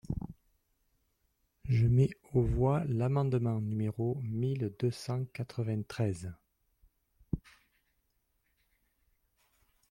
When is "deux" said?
4.79-4.89